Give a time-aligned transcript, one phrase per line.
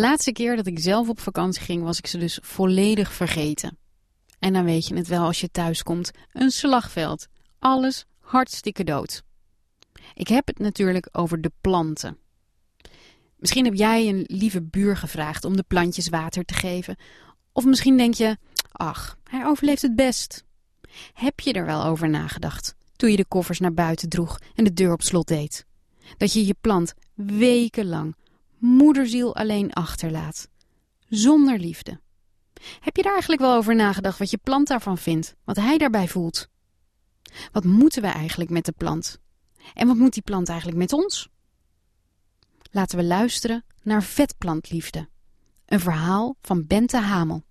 [0.00, 3.78] Laatste keer dat ik zelf op vakantie ging, was ik ze dus volledig vergeten.
[4.38, 7.26] En dan weet je het wel als je thuis komt: een slagveld.
[7.58, 9.22] Alles hartstikke dood.
[10.14, 12.18] Ik heb het natuurlijk over de planten.
[13.36, 16.96] Misschien heb jij een lieve buur gevraagd om de plantjes water te geven.
[17.52, 18.36] Of misschien denk je:
[18.72, 20.44] ach, hij overleeft het best.
[21.12, 24.72] Heb je er wel over nagedacht toen je de koffers naar buiten droeg en de
[24.72, 25.66] deur op slot deed?
[26.16, 28.14] Dat je je plant wekenlang
[28.60, 30.48] moederziel alleen achterlaat.
[31.08, 32.00] Zonder liefde.
[32.80, 35.34] Heb je daar eigenlijk wel over nagedacht wat je plant daarvan vindt?
[35.44, 36.48] Wat hij daarbij voelt?
[37.52, 39.18] Wat moeten we eigenlijk met de plant?
[39.74, 41.28] En wat moet die plant eigenlijk met ons?
[42.70, 45.08] Laten we luisteren naar Vetplantliefde.
[45.66, 47.42] Een verhaal van Bente Hamel.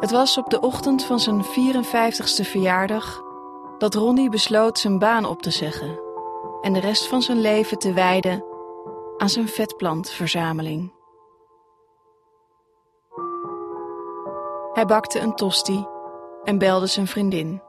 [0.00, 3.27] Het was op de ochtend van zijn 54ste verjaardag
[3.78, 6.00] dat Ronnie besloot zijn baan op te zeggen
[6.60, 8.44] en de rest van zijn leven te wijden
[9.16, 10.92] aan zijn vetplantverzameling.
[14.72, 15.86] Hij bakte een tosti
[16.44, 17.62] en belde zijn vriendin.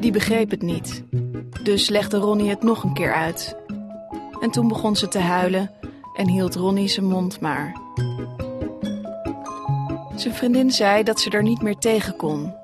[0.00, 1.04] Die begreep het niet,
[1.62, 3.56] dus legde Ronnie het nog een keer uit.
[4.40, 5.70] En toen begon ze te huilen
[6.14, 7.80] en hield Ronnie zijn mond maar.
[10.14, 12.54] Zijn vriendin zei dat ze er niet meer tegen kon.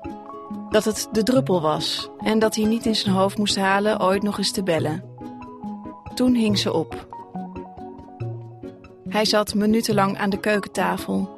[0.73, 4.23] Dat het de druppel was en dat hij niet in zijn hoofd moest halen ooit
[4.23, 5.03] nog eens te bellen.
[6.15, 7.07] Toen hing ze op.
[9.09, 11.37] Hij zat minutenlang aan de keukentafel,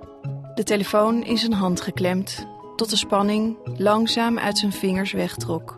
[0.54, 5.78] de telefoon in zijn hand geklemd, tot de spanning langzaam uit zijn vingers wegtrok.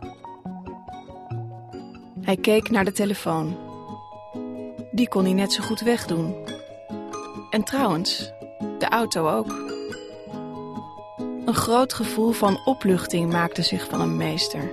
[2.22, 3.58] Hij keek naar de telefoon.
[4.92, 6.36] Die kon hij net zo goed wegdoen.
[7.50, 8.32] En trouwens,
[8.78, 9.67] de auto ook.
[11.48, 14.72] Een groot gevoel van opluchting maakte zich van hem meester.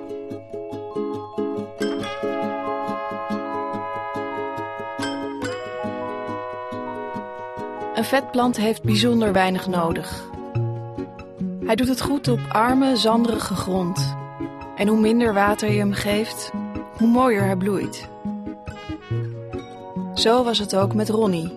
[7.95, 10.25] Een vetplant heeft bijzonder weinig nodig.
[11.65, 14.15] Hij doet het goed op arme, zanderige grond.
[14.77, 16.51] En hoe minder water je hem geeft,
[16.97, 18.09] hoe mooier hij bloeit.
[20.15, 21.53] Zo was het ook met Ronnie.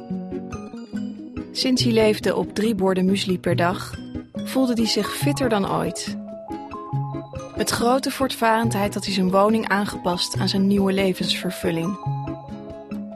[1.52, 4.06] Sinds hij leefde op drie borden muesli per dag,
[4.48, 6.18] voelde hij zich fitter dan ooit.
[7.58, 11.98] Met grote voortvarendheid had hij zijn woning aangepast aan zijn nieuwe levensvervulling.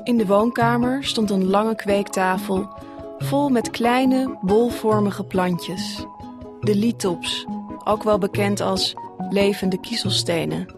[0.04, 2.70] In de woonkamer stond een lange kweektafel
[3.18, 6.06] vol met kleine, bolvormige plantjes.
[6.60, 7.46] De litops,
[7.84, 8.94] ook wel bekend als
[9.30, 10.74] levende kiezelstenen.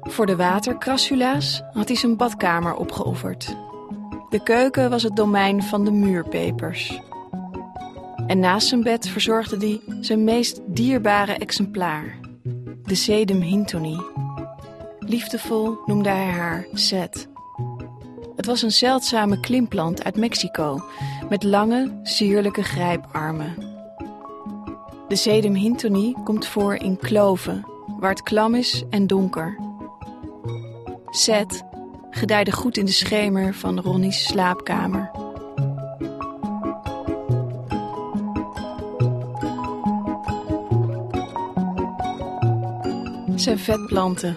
[0.00, 3.56] Voor de watercrassula's had hij zijn badkamer opgeofferd.
[4.28, 7.00] De keuken was het domein van de muurpepers.
[8.28, 12.18] En naast zijn bed verzorgde hij zijn meest dierbare exemplaar,
[12.84, 14.00] de Sedum hintoni.
[14.98, 17.28] Liefdevol noemde hij haar Seth.
[18.36, 20.84] Het was een zeldzame klimplant uit Mexico
[21.28, 23.54] met lange, sierlijke grijparmen.
[25.08, 27.66] De Sedum hintoni komt voor in kloven,
[27.98, 29.58] waar het klam is en donker.
[31.10, 31.62] Seth
[32.10, 35.17] gedijde goed in de schemer van Ronnie's slaapkamer.
[43.38, 44.36] Zijn vetplanten.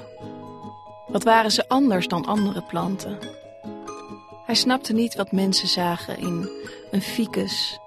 [1.08, 3.18] Wat waren ze anders dan andere planten?
[4.46, 6.50] Hij snapte niet wat mensen zagen in
[6.92, 7.80] een ficus.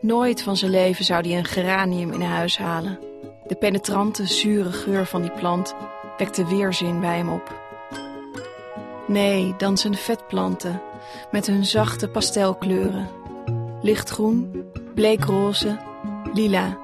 [0.00, 2.98] Nooit van zijn leven zou hij een geranium in huis halen.
[3.46, 5.74] De penetrante, zure geur van die plant
[6.18, 7.54] wekte weerzin bij hem op.
[9.06, 10.82] Nee, dan zijn vetplanten
[11.30, 13.08] met hun zachte pastelkleuren.
[13.82, 14.64] Lichtgroen,
[14.94, 15.78] bleekroze,
[16.32, 16.78] lila.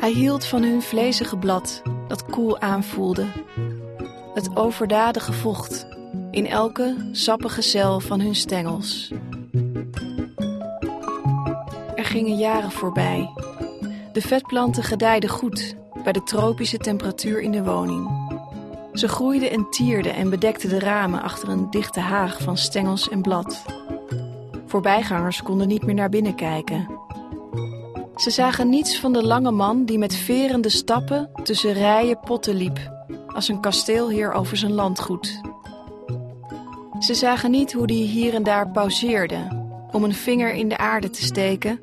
[0.00, 3.26] Hij hield van hun vlezige blad dat koel aanvoelde.
[4.34, 5.86] Het overdadige vocht
[6.30, 9.12] in elke sappige cel van hun stengels.
[11.94, 13.30] Er gingen jaren voorbij.
[14.12, 18.10] De vetplanten gedijden goed bij de tropische temperatuur in de woning.
[18.92, 23.22] Ze groeiden en tierden en bedekten de ramen achter een dichte haag van stengels en
[23.22, 23.64] blad.
[24.66, 26.99] Voorbijgangers konden niet meer naar binnen kijken.
[28.20, 32.78] Ze zagen niets van de lange man die met verende stappen tussen rijen potten liep,
[33.26, 35.40] als een kasteelheer over zijn landgoed.
[36.98, 41.10] Ze zagen niet hoe die hier en daar pauzeerde om een vinger in de aarde
[41.10, 41.80] te steken.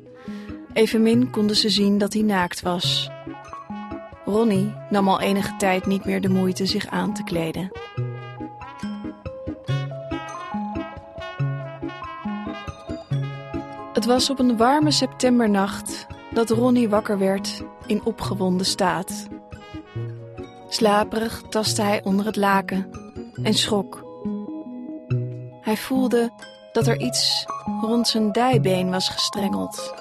[0.72, 3.10] Evenmin konden ze zien dat hij naakt was.
[4.24, 7.70] Ronnie nam al enige tijd niet meer de moeite zich aan te kleden.
[13.92, 16.06] Het was op een warme septembernacht
[16.38, 19.26] dat Ronnie wakker werd in opgewonden staat.
[20.68, 22.90] Slaperig tastte hij onder het laken
[23.42, 24.04] en schrok.
[25.60, 26.32] Hij voelde
[26.72, 27.46] dat er iets
[27.80, 29.94] rond zijn dijbeen was gestrengeld.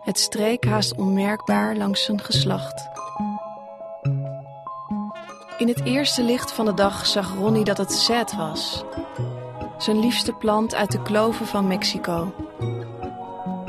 [0.00, 2.88] Het streek haast onmerkbaar langs zijn geslacht.
[5.58, 8.84] In het eerste licht van de dag zag Ronnie dat het Zet was.
[9.78, 12.32] Zijn liefste plant uit de kloven van Mexico.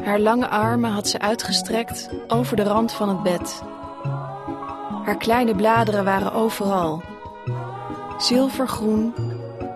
[0.07, 3.63] Haar lange armen had ze uitgestrekt over de rand van het bed.
[5.03, 7.01] Haar kleine bladeren waren overal.
[8.17, 9.13] Zilvergroen,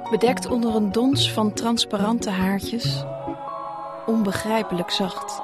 [0.10, 3.04] bedekt onder een dons van transparante haartjes.
[4.06, 5.42] Onbegrijpelijk zacht.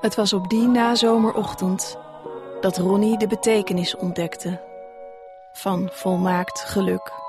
[0.00, 1.98] Het was op die nazomerochtend
[2.60, 4.60] dat Ronnie de betekenis ontdekte
[5.52, 7.19] van volmaakt geluk.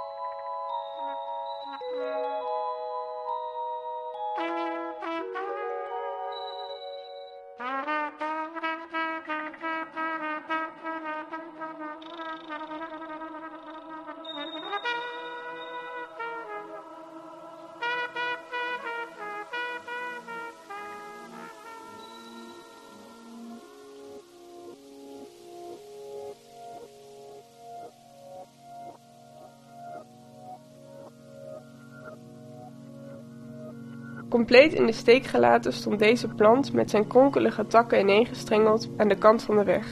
[34.32, 39.16] Compleet in de steek gelaten stond deze plant met zijn kronkelige takken ineengestrengeld aan de
[39.16, 39.88] kant van de weg.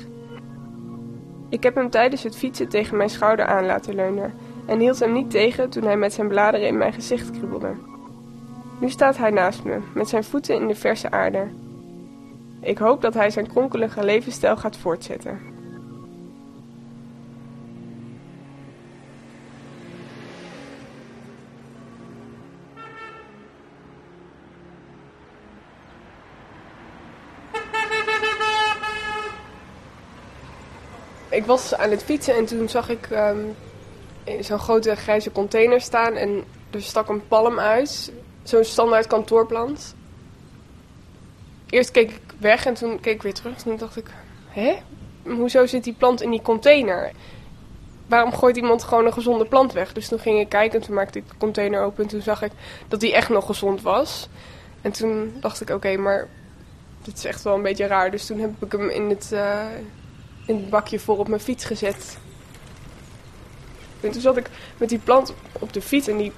[1.50, 4.34] Ik heb hem tijdens het fietsen tegen mijn schouder aan laten leunen
[4.66, 7.72] en hield hem niet tegen toen hij met zijn bladeren in mijn gezicht kriebelde.
[8.80, 11.48] Nu staat hij naast me, met zijn voeten in de verse aarde.
[12.62, 15.49] Ik hoop dat hij zijn kronkelige levensstijl gaat voortzetten.
[31.40, 33.56] Ik was aan het fietsen en toen zag ik um,
[34.40, 38.12] zo'n grote grijze container staan en er stak een palm uit.
[38.44, 39.96] Zo'n standaard kantoorplant.
[41.70, 44.08] Eerst keek ik weg en toen keek ik weer terug en toen dacht ik,
[44.48, 44.76] hè?
[45.24, 47.12] Hoezo zit die plant in die container?
[48.08, 49.94] Waarom gooit iemand gewoon een gezonde plant weg?
[49.94, 52.42] Dus toen ging ik kijken en toen maakte ik de container open en toen zag
[52.42, 52.52] ik
[52.88, 54.30] dat die echt nog gezond was.
[54.82, 56.28] En toen dacht ik, oké, maar
[57.02, 58.12] dit is echt wel een beetje raar.
[58.12, 59.66] Dus toen heb ik hem in het, uh,
[60.50, 62.18] in het bakje voor op mijn fiets gezet.
[64.02, 66.32] En toen zat ik met die plant op de fiets en die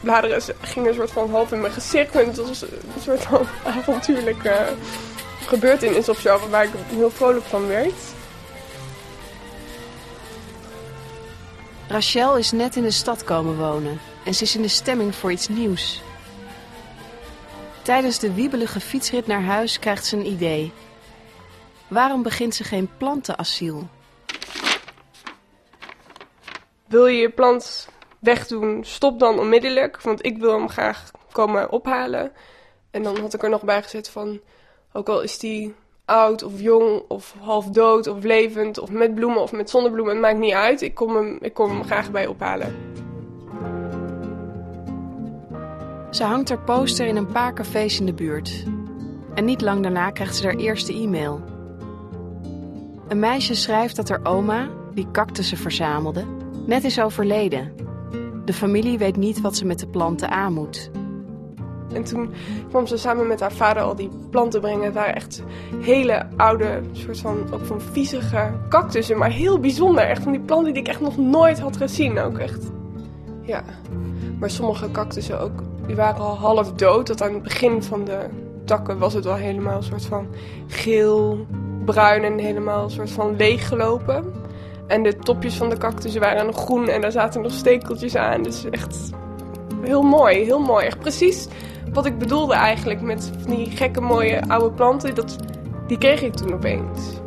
[0.00, 2.16] bladeren gingen een soort van half in mijn gezicht.
[2.16, 2.68] En het was een
[3.02, 7.94] soort van avontuurlijke uh, gebeurtenis of zo, waar ik heel vrolijk van werd.
[11.88, 15.32] Rachel is net in de stad komen wonen en ze is in de stemming voor
[15.32, 16.02] iets nieuws.
[17.82, 20.72] Tijdens de wiebelige fietsrit naar huis krijgt ze een idee.
[21.92, 23.88] Waarom begint ze geen plantenasiel?
[26.86, 30.02] Wil je je plant wegdoen, stop dan onmiddellijk.
[30.02, 32.32] Want ik wil hem graag komen ophalen.
[32.90, 34.40] En dan had ik er nog bij gezet van...
[34.92, 35.74] Ook al is die
[36.04, 38.78] oud of jong of half dood of levend...
[38.78, 40.82] of met bloemen of met zonnebloemen, het maakt niet uit.
[40.82, 42.76] Ik kom hem, ik kom hem graag bij ophalen.
[46.10, 48.64] Ze hangt haar poster in een paar cafés in de buurt.
[49.34, 51.51] En niet lang daarna krijgt ze haar eerste e-mail.
[53.12, 56.24] Een meisje schrijft dat haar oma, die cactussen verzamelde,
[56.66, 57.72] net is overleden.
[58.44, 60.90] De familie weet niet wat ze met de planten aan moet.
[61.92, 62.32] En toen
[62.68, 64.84] kwam ze samen met haar vader al die planten brengen.
[64.84, 65.42] Het waren echt
[65.80, 69.18] hele oude, soort van, ook van viezige cactussen.
[69.18, 70.04] Maar heel bijzonder.
[70.04, 72.18] Echt van die planten die ik echt nog nooit had gezien.
[72.18, 72.70] Ook echt.
[73.42, 73.64] Ja.
[74.38, 77.06] Maar sommige cactussen ook, die waren al half dood.
[77.06, 78.18] Dat aan het begin van de
[78.64, 80.26] takken was het wel helemaal een soort van
[80.66, 81.46] geel,
[81.84, 84.24] bruin en helemaal soort van leeggelopen.
[84.86, 88.42] En de topjes van de cactussen waren nog groen en daar zaten nog stekeltjes aan.
[88.42, 89.10] Dus echt
[89.82, 90.86] heel mooi, heel mooi.
[90.86, 91.48] Echt precies
[91.92, 95.14] wat ik bedoelde eigenlijk met die gekke mooie oude planten.
[95.14, 95.36] Dat,
[95.86, 97.20] die kreeg ik toen opeens.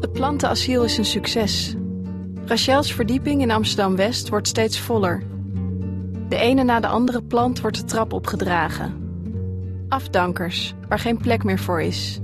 [0.00, 1.76] Het plantenasiel is een succes.
[2.44, 5.22] Rachel's verdieping in Amsterdam-West wordt steeds voller.
[6.28, 9.11] De ene na de andere plant wordt de trap opgedragen.
[9.92, 12.20] Afdankers, waar geen plek meer voor is.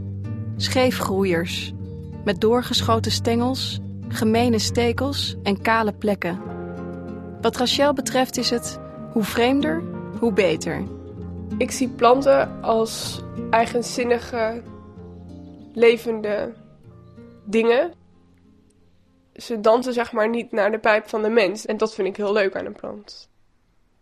[0.56, 1.72] Scheefgroeiers,
[2.24, 6.40] met doorgeschoten stengels, gemene stekels en kale plekken.
[7.40, 8.80] Wat Rachel betreft is het
[9.12, 9.82] hoe vreemder,
[10.18, 10.84] hoe beter.
[11.58, 14.62] Ik zie planten als eigenzinnige,
[15.74, 16.52] levende
[17.44, 17.92] dingen.
[19.34, 21.66] Ze dansen zeg maar niet naar de pijp van de mens.
[21.66, 23.28] En dat vind ik heel leuk aan een plant.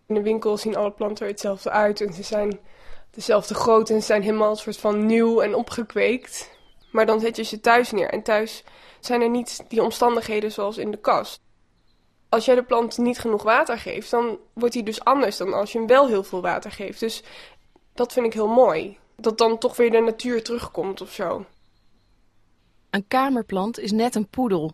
[0.07, 2.59] In de winkel zien alle planten er hetzelfde uit en ze zijn
[3.17, 6.51] dezelfde grootte en zijn helemaal een soort van nieuw en opgekweekt.
[6.91, 8.11] Maar dan zet je ze thuis neer.
[8.11, 8.65] En thuis
[9.01, 11.41] zijn er niet die omstandigheden zoals in de kast.
[12.29, 15.73] Als jij de plant niet genoeg water geeft, dan wordt hij dus anders dan als
[15.73, 17.01] je hem wel heel veel water geeft.
[17.01, 17.23] Dus
[17.95, 18.99] dat vind ik heel mooi.
[19.17, 21.45] Dat dan toch weer de natuur terugkomt of zo.
[22.91, 24.73] Een kamerplant is net een poedel.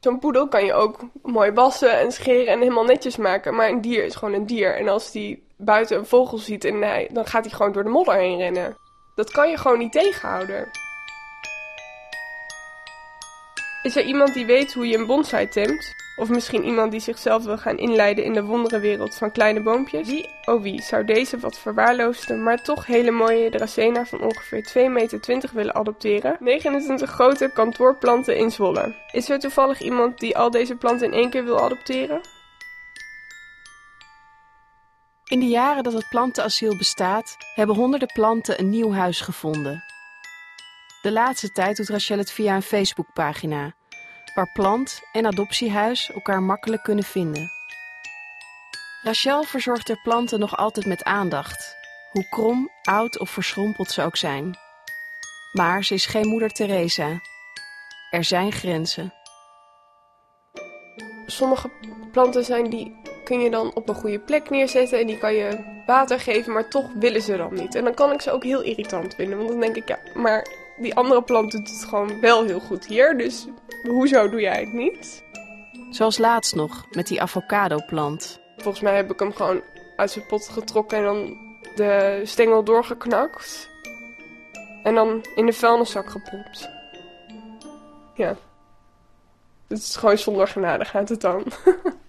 [0.00, 3.54] Zo'n poedel kan je ook mooi wassen en scheren en helemaal netjes maken.
[3.54, 4.76] Maar een dier is gewoon een dier.
[4.76, 7.90] En als die buiten een vogel ziet, en hij, dan gaat hij gewoon door de
[7.90, 8.76] modder heen rennen.
[9.14, 10.68] Dat kan je gewoon niet tegenhouden.
[13.82, 15.94] Is er iemand die weet hoe je een bonsai temt?
[16.16, 20.08] Of misschien iemand die zichzelf wil gaan inleiden in de wonderenwereld van kleine boompjes?
[20.08, 24.90] Wie, oh wie, zou deze wat verwaarloosde, maar toch hele mooie Dracena van ongeveer 2,20
[24.90, 26.36] meter willen adopteren?
[26.40, 28.94] 29 grote kantoorplanten in Zwolle.
[29.12, 32.20] Is er toevallig iemand die al deze planten in één keer wil adopteren?
[35.28, 39.84] In de jaren dat het plantenasiel bestaat, hebben honderden planten een nieuw huis gevonden.
[41.02, 43.74] De laatste tijd doet Rachel het via een Facebookpagina,
[44.34, 47.50] waar plant en adoptiehuis elkaar makkelijk kunnen vinden.
[49.02, 51.76] Rachel verzorgt haar planten nog altijd met aandacht,
[52.12, 54.58] hoe krom, oud of verschrompeld ze ook zijn.
[55.52, 57.20] Maar ze is geen moeder Teresa.
[58.10, 59.14] Er zijn grenzen.
[61.26, 61.70] Sommige
[62.12, 65.58] planten zijn die kun je dan op een goede plek neerzetten en die kan je
[65.86, 67.74] water geven, maar toch willen ze dan niet.
[67.74, 70.46] En dan kan ik ze ook heel irritant vinden, want dan denk ik ja, maar
[70.76, 73.46] die andere plant doet het gewoon wel heel goed hier, dus
[73.82, 75.24] hoezo doe jij het niet?
[75.90, 78.40] Zoals laatst nog met die avocado-plant.
[78.56, 79.62] Volgens mij heb ik hem gewoon
[79.96, 81.36] uit zijn pot getrokken en dan
[81.74, 83.70] de stengel doorgeknakt.
[84.82, 86.68] En dan in de vuilniszak gepopt.
[88.14, 88.36] Ja.
[89.68, 91.44] Het is gewoon zonder genade gaat het dan.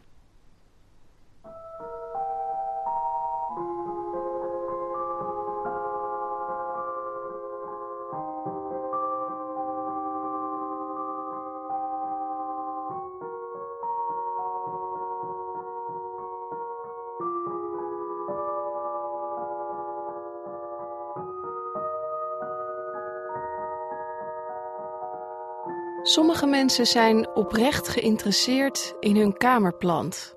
[26.10, 30.36] Sommige mensen zijn oprecht geïnteresseerd in hun kamerplant.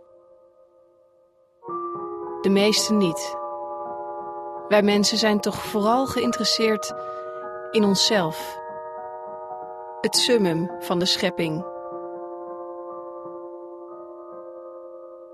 [2.40, 3.36] De meeste niet.
[4.68, 6.94] Wij mensen zijn toch vooral geïnteresseerd
[7.70, 8.58] in onszelf.
[10.00, 11.64] Het summum van de schepping.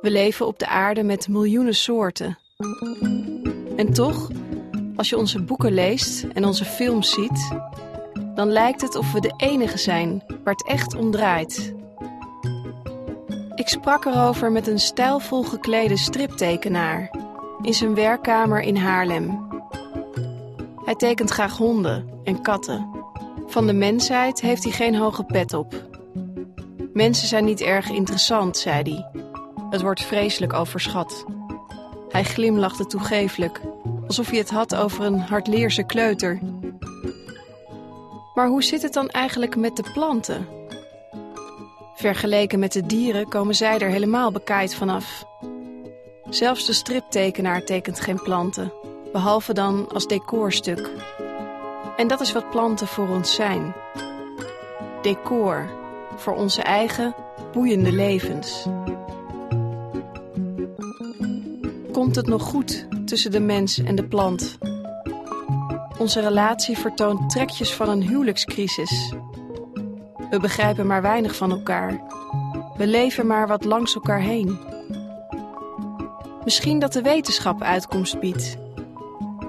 [0.01, 2.39] We leven op de aarde met miljoenen soorten.
[3.77, 4.29] En toch,
[4.97, 7.57] als je onze boeken leest en onze films ziet,
[8.39, 11.75] dan lijkt het of we de enige zijn waar het echt om draait.
[13.55, 17.11] Ik sprak erover met een stijlvol geklede striptekenaar
[17.63, 19.49] in zijn werkkamer in Haarlem.
[20.85, 22.89] Hij tekent graag honden en katten.
[23.47, 25.75] Van de mensheid heeft hij geen hoge pet op.
[26.93, 29.23] Mensen zijn niet erg interessant, zei hij.
[29.71, 31.25] Het wordt vreselijk overschat.
[32.09, 33.61] Hij glimlachte toegeeflijk,
[34.07, 36.39] alsof hij het had over een hardleerse kleuter
[38.39, 40.47] maar hoe zit het dan eigenlijk met de planten?
[41.95, 45.25] Vergeleken met de dieren komen zij er helemaal bekaaid vanaf.
[46.31, 48.73] Zelfs de striptekenaar tekent geen planten,
[49.13, 50.91] behalve dan als decorstuk.
[51.97, 53.75] En dat is wat planten voor ons zijn.
[55.03, 55.69] Decor
[56.17, 57.15] voor onze eigen
[57.53, 58.67] boeiende levens.
[61.93, 64.59] Komt het nog goed tussen de mens en de plant?
[65.99, 69.13] Onze relatie vertoont trekjes van een huwelijkscrisis.
[70.31, 72.03] We begrijpen maar weinig van elkaar.
[72.77, 74.59] We leven maar wat langs elkaar heen.
[76.45, 78.57] Misschien dat de wetenschap uitkomst biedt.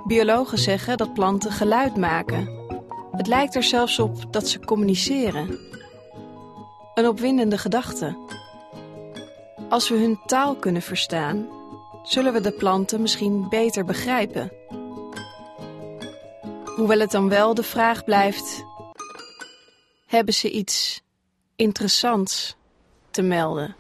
[0.06, 2.50] Biologen zeggen dat planten geluid maken.
[3.12, 5.60] Het lijkt er zelfs op dat ze communiceren.
[6.94, 8.18] Een opwindende gedachte.
[9.70, 11.48] Als we hun taal kunnen verstaan,
[12.04, 14.59] zullen we de planten misschien beter begrijpen.
[16.79, 18.65] Hoewel het dan wel de vraag blijft:
[20.07, 21.03] hebben ze iets
[21.57, 22.57] interessants
[23.11, 23.77] te melden?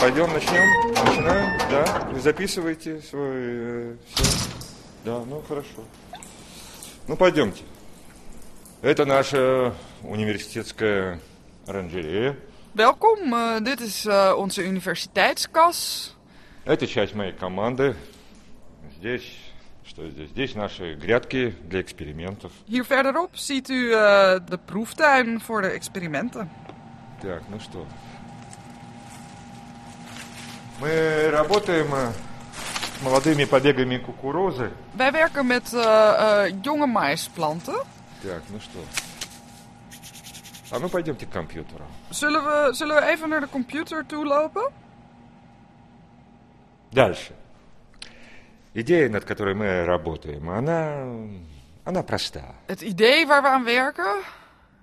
[0.00, 0.66] Пойдем, начнем?
[1.04, 1.58] Начинаем?
[1.70, 2.08] Да?
[2.10, 3.30] Вы записываете свой...
[3.34, 4.24] Э, все?
[5.04, 5.84] Да, ну хорошо.
[7.06, 7.62] Ну, пойдемте.
[8.84, 11.20] Это наша университетская
[11.66, 12.36] оранжерея.
[12.72, 16.14] Welkom, uh, dit is uh, onze universiteitskas.
[16.64, 17.96] Это часть моей команды.
[18.98, 19.50] Здесь
[19.90, 20.30] Что здесь?
[20.30, 22.52] Здесь наши грядки для экспериментов.
[22.68, 26.50] Hier verderop ziet u eh, de proeftuin voor de experimenten.
[27.20, 27.84] Так, ну что.
[30.80, 32.12] Мы работаем э,
[32.98, 34.70] с молодыми побегами кукурузы.
[34.92, 37.82] Wij werken met eh, eh, jonge maisplanten.
[38.24, 38.78] Так, ну что.
[40.70, 41.84] А ну пойдемте к компьютеру.
[42.10, 44.72] Zullen we, zullen we even naar de computer toe lopen?
[46.92, 47.34] Дальше.
[48.74, 51.04] Идея, над которой мы работаем, она,
[51.84, 52.54] она проста.
[52.66, 54.22] Het idee waar we aan werken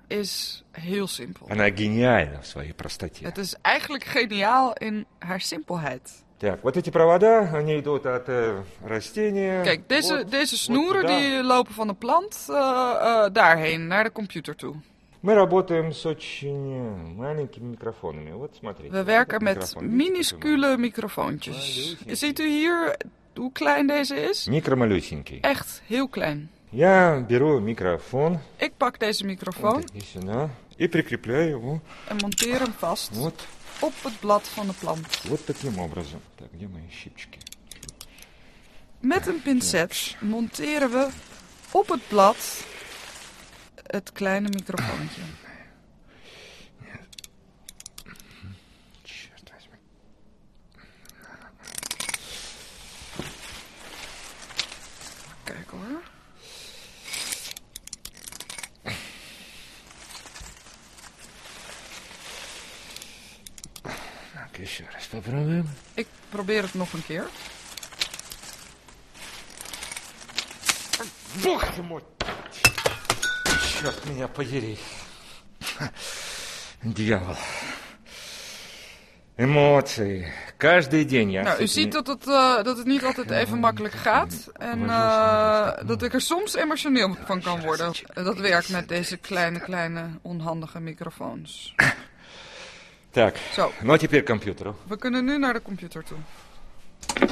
[0.08, 1.48] is heel simpel.
[1.50, 3.26] Она гениальна в своей простоте.
[3.26, 6.24] Het is eigenlijk geniaal in haar simpelheid.
[6.42, 9.64] Так, вот эти провода, они идут от э, растения.
[9.64, 11.18] Kijk, deze, вот, deze вот snoeren туда.
[11.18, 14.76] die lopen van de plant eh, eh, daarheen, naar de computer toe.
[15.22, 18.32] Мы работаем с очень э, маленькими микрофонами.
[18.32, 18.92] Вот смотрите.
[18.92, 19.84] We вот werken этот met микрофон.
[19.84, 21.96] Видите, какой minuscule microfoontjes.
[22.08, 22.98] Ziet u hier
[23.38, 24.46] hoe klein deze is?
[24.46, 24.52] маленький?
[24.52, 25.40] Микромалюсенький.
[25.42, 26.50] Echt heel klein.
[26.70, 32.60] Я беру микрофон Ik pak deze microfoon вот такие сюда, и прикрепляю его en monteer
[32.60, 33.48] hem vast вот,
[33.82, 35.22] op het blad van de plant.
[35.28, 36.22] вот таким образом.
[36.36, 37.40] Так, где мои щипчики?
[39.00, 41.10] Met een pincet monteren we
[41.72, 42.38] op het blad
[43.84, 45.22] het kleine microfoontje.
[65.94, 67.28] Ik probeer het nog een keer.
[71.44, 72.02] Бог ты мой!
[73.80, 74.78] Черт меня подери.
[76.84, 77.36] Дьявол.
[79.38, 80.34] Эмоции.
[80.58, 81.44] Каждый день я...
[81.44, 84.48] Nou, с u этими- ziet dat het, eh, dat het niet altijd even makkelijk gaat.
[84.54, 87.94] En eh, dat ik er soms emotioneel van kan worden.
[88.14, 91.76] Dat werkt met deze kleine, kleine, onhandige microfoons.
[93.14, 94.76] Так, Zo, ну а теперь к компьютеру.
[94.88, 96.18] we kunnen nu naar de computer toe.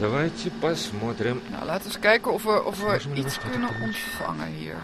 [0.00, 1.40] Давайте посмотрим.
[1.50, 3.68] Nou, laten we eens kijken of we, of we Можем ли мы iets что-то kunnen
[3.68, 4.02] получить?
[4.20, 4.76] ontvangen hier.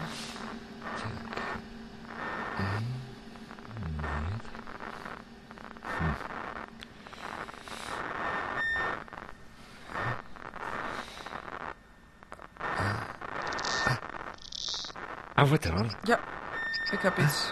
[15.35, 15.91] А вот он.
[16.05, 16.19] Ja,
[16.91, 17.51] ik heb iets.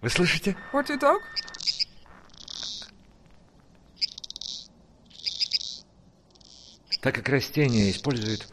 [0.00, 0.56] Вы слышите?
[0.70, 1.22] Hoort u het ook?
[7.00, 8.46] Так как растения используют...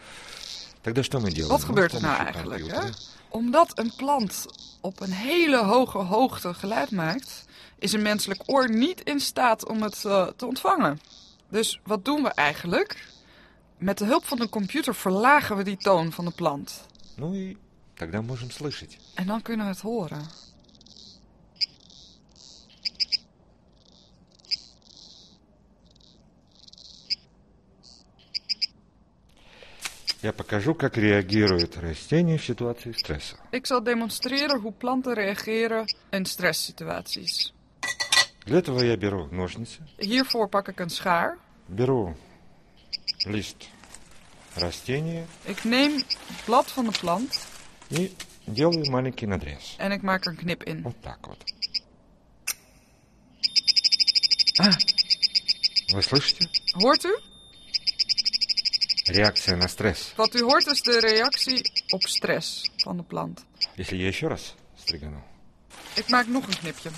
[0.82, 1.52] Тогда что мы делаем?
[1.52, 2.62] Wat Мы gebeurt с er nou помощью eigenlijk?
[2.62, 2.80] Hè?
[2.80, 4.46] компьютера Omdat een plant
[4.82, 7.46] op een hele hoge hoogte geluid maakt,
[7.80, 11.00] is een menselijk oor niet in staat om het eh, te ontvangen.
[11.50, 13.08] Dus wat doen we eigenlijk?
[13.78, 16.86] Met de hulp van een computer verlagen we die toon van de plant.
[17.16, 17.58] Ну и
[17.97, 18.99] тогда можем слышать.
[19.17, 20.27] En dan kunnen we het horen.
[30.23, 33.37] Я покажу, как реагируют растения в ситуации стресса.
[33.51, 37.53] Ik zal demonstreren hoe planten reageren in stresssituaties.
[38.47, 41.39] Для этого я беру ножницы, Hiervoor pak ik een schaar.
[41.69, 42.15] беру
[43.27, 43.69] лист
[44.55, 47.47] растения Ik neem het blad van de plant
[47.90, 48.12] и
[48.48, 49.76] делаю маленький надрез.
[49.78, 50.82] en ik maak er een knip in.
[50.84, 51.44] Вот так вот.
[54.60, 54.70] А,
[55.94, 56.50] вы слышите?
[56.74, 57.18] Hoort u?
[59.08, 60.14] Реакция на стресс.
[60.18, 63.46] Wat u hoort is de reactie op stress van de plant.
[63.76, 65.24] Если я еще раз стригану.
[65.96, 66.90] Ik maak nog een knipje.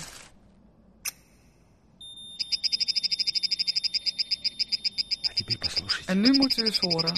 [5.28, 6.10] А теперь послушайте.
[6.12, 7.14] En nu moet u eens horen.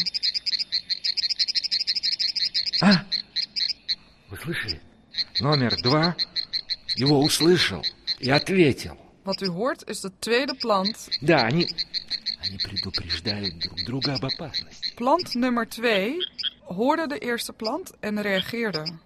[4.49, 4.81] слышали?
[5.40, 6.17] Номер два
[6.97, 7.83] его услышал
[8.19, 8.99] и ответил.
[9.25, 11.09] Wat u hoort is de tweede plant.
[11.23, 11.67] Да, они...
[12.43, 14.95] Они предупреждают друг друга об опасности.
[14.97, 16.19] Plant nummer 2
[16.67, 18.99] hoorde de eerste plant en reageerde.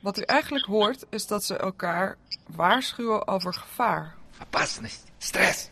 [0.00, 4.16] Wat u eigenlijk hoort is dat ze elkaar waarschuwen over gevaar.
[4.38, 5.68] Опасность, стресс.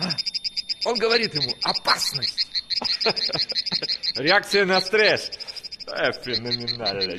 [0.00, 0.08] А,
[0.84, 2.47] он говорит ему, опасность.
[4.15, 5.31] Реакция на стресс.
[5.87, 7.17] Э, Феноменально.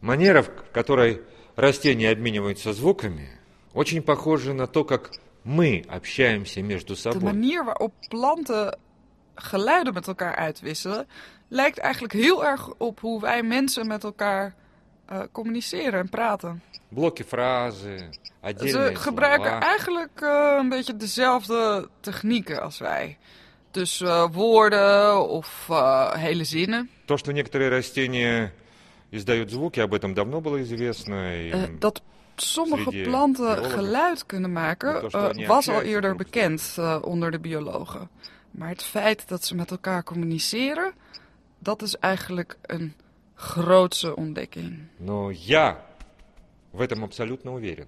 [0.00, 1.22] Манера, в которой
[1.56, 3.28] растения обмениваются звуками,
[3.74, 5.10] очень похожа на то, как
[5.44, 7.32] мы общаемся между De собой.
[7.32, 8.78] manier waarop planten
[9.34, 11.06] geluiden met elkaar uitwisselen,
[11.48, 14.54] lijkt eigenlijk heel erg op hoe wij mensen met elkaar
[15.07, 16.61] eh, communiceren en praten.
[16.89, 18.09] Блоки фразы, Ze
[18.41, 19.61] отдельные gebruiken слова.
[19.61, 23.17] eigenlijk eh, een beetje dezelfde technieken als wij.
[23.71, 26.89] Dus eh, woorden of eh, hele zinnen.
[27.05, 28.51] То, что некоторые растения
[29.11, 31.13] издают звуки, об этом давно было известно.
[31.33, 32.01] и, Eh, dat
[32.35, 33.71] sommige Sreди planten biologen.
[33.71, 36.97] geluid kunnen maken Dat was eh, toch niet was al uitgewerkt, eerder of- bekend eh,
[37.01, 38.09] onder de biologen.
[38.51, 40.93] Maar het feit dat ze met elkaar communiceren,
[41.59, 42.93] dat is eigenlijk een
[43.37, 44.89] grootse ontdekking.
[44.99, 45.85] Но я
[46.71, 47.87] в этом абсолютно уверен.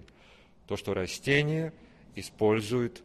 [0.66, 1.72] То, что растения
[2.14, 3.02] используют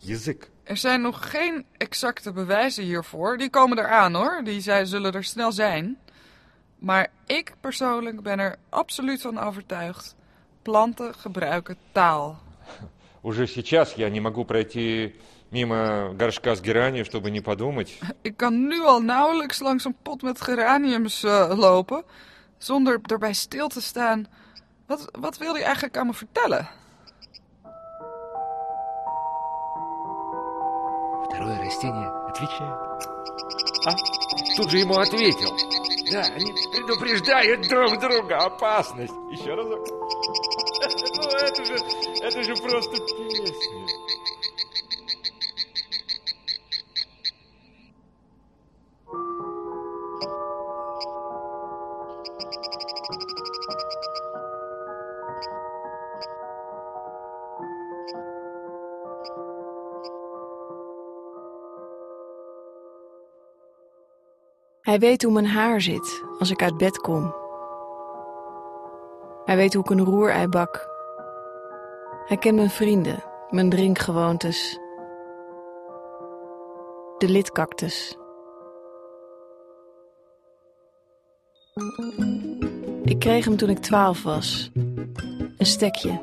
[0.00, 0.50] язык.
[0.64, 3.36] Er zijn nog geen exacte bewijzen hiervoor.
[3.36, 4.44] Die komen eraan hoor.
[4.44, 5.98] Die zijn, zullen er snel zijn.
[6.78, 10.14] Maar ik persoonlijk ben er absoluut van overtuigd.
[10.62, 12.40] Planten gebruiken taal.
[13.22, 15.14] Уже сейчас я не могу пройти
[15.51, 20.21] мимо горшка с геранью, чтобы не подумать, Ik kan nu al nauwelijks langs een pot
[20.21, 22.03] met geraniums eh, lopen.
[22.57, 24.27] Zonder erbij stil te staan.
[24.85, 26.67] Wat, wat wil hij eigenlijk aan me vertellen?
[31.25, 33.07] Второе растение отвечает.
[33.85, 33.91] А?
[34.57, 35.55] Тут же ему ответил.
[36.11, 39.13] Да, они предупреждают друг друга опасность.
[39.31, 39.87] Еще разок.
[41.17, 41.75] Ну, это же,
[42.21, 44.16] это же просто песня.
[64.97, 67.35] Hij weet hoe mijn haar zit als ik uit bed kom.
[69.45, 70.89] Hij weet hoe ik een roerei bak.
[72.25, 74.79] Hij kent mijn vrienden, mijn drinkgewoontes.
[77.17, 78.17] De lidcactus.
[83.03, 84.71] Ik kreeg hem toen ik twaalf was.
[85.57, 86.19] Een stekje.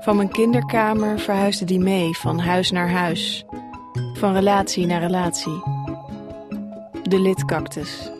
[0.00, 3.44] Van mijn kinderkamer verhuisde die mee van huis naar huis.
[4.14, 5.71] Van relatie naar relatie
[7.12, 8.10] de lidcactus.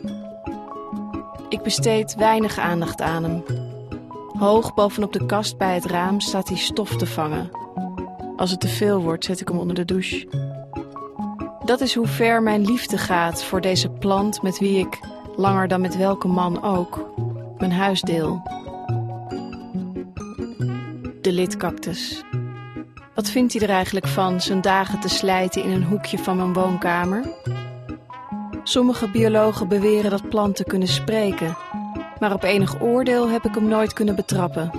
[1.49, 3.43] Ik besteed weinig aandacht aan hem.
[4.37, 7.49] Hoog bovenop de kast bij het raam staat hij stof te vangen.
[8.37, 10.27] Als het te veel wordt, zet ik hem onder de douche.
[11.65, 14.99] Dat is hoe ver mijn liefde gaat voor deze plant met wie ik,
[15.35, 17.09] langer dan met welke man ook,
[17.57, 18.41] mijn huis deel.
[21.21, 22.23] De lidcactus.
[23.15, 26.53] Wat vindt hij er eigenlijk van zijn dagen te slijten in een hoekje van mijn
[26.53, 27.25] woonkamer?
[28.63, 31.57] Sommige biologen beweren dat planten kunnen spreken,
[32.19, 34.71] maar op enig oordeel heb ik hem nooit kunnen betrappen.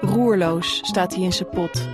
[0.00, 1.88] Roerloos staat hij in zijn pot.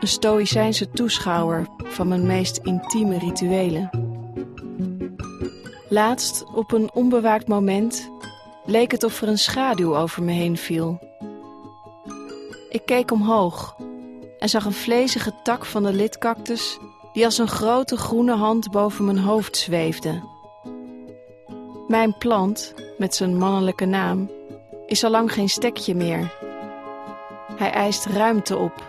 [0.00, 3.90] Een stoïcijnse toeschouwer van mijn meest intieme rituelen.
[5.88, 8.10] Laatst, op een onbewaakt moment,
[8.64, 10.98] leek het of er een schaduw over me heen viel.
[12.68, 13.76] Ik keek omhoog
[14.38, 16.78] en zag een vlezige tak van de lidcactus
[17.12, 20.22] die als een grote groene hand boven mijn hoofd zweefde.
[21.88, 24.30] Mijn plant, met zijn mannelijke naam,
[24.86, 26.32] is al lang geen stekje meer.
[27.56, 28.88] Hij eist ruimte op.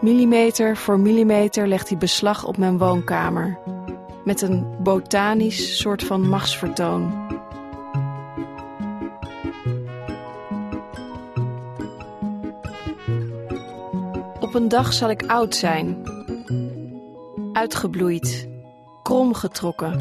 [0.00, 3.58] Millimeter voor millimeter legt hij beslag op mijn woonkamer,
[4.24, 7.26] met een botanisch soort van machtsvertoon.
[14.40, 16.02] Op een dag zal ik oud zijn,
[17.58, 18.48] uitgebloeid,
[19.02, 19.92] kromgetrokken.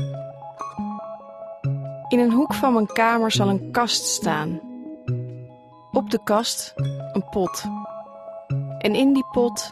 [2.08, 4.60] In een hoek van mijn kamer zal een kast staan.
[5.92, 6.74] Op de kast
[7.14, 7.64] een pot.
[8.78, 9.72] En in die pot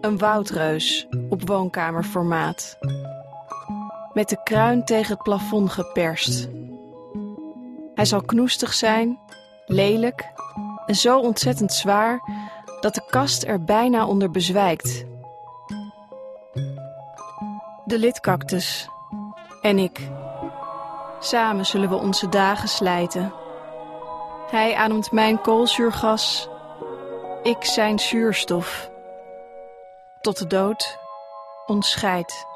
[0.00, 2.78] een woudreus op woonkamerformaat.
[4.12, 6.48] Met de kruin tegen het plafond geperst.
[7.94, 9.18] Hij zal knoestig zijn,
[9.66, 10.32] lelijk
[10.86, 12.20] en zo ontzettend zwaar
[12.80, 15.12] dat de kast er bijna onder bezwijkt.
[17.84, 18.88] De lidcactus
[19.60, 20.08] en ik.
[21.20, 23.32] Samen zullen we onze dagen slijten.
[24.50, 26.48] Hij ademt mijn koolzuurgas,
[27.42, 28.90] ik zijn zuurstof.
[30.20, 30.98] Tot de dood
[31.66, 32.46] ons scheidt.